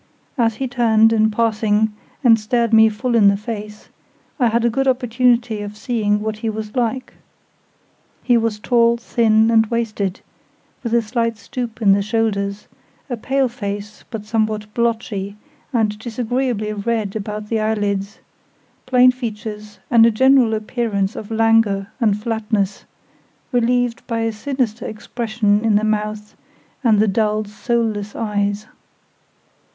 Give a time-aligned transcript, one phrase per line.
[0.35, 1.93] As he turned, in passing,
[2.23, 3.89] and stared me full in the face,
[4.39, 7.13] I had a good opportunity of seeing what he was like.
[8.23, 10.21] He was tall, thin, and wasted,
[10.81, 12.67] with a slight stoop in the shoulders,
[13.11, 15.35] a pale face, but somewhat blotchy,
[15.71, 18.17] and disagreeably red about the eyelids,
[18.87, 22.85] plain features, and a general appearance of languor and flatness,
[23.51, 26.35] relieved by a sinister expression in the mouth
[26.83, 28.65] and the dull, soulless eyes.